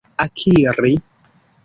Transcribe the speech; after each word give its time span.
akiri 0.27 0.95